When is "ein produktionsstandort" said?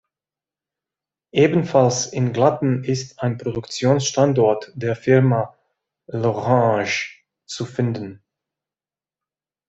3.21-4.71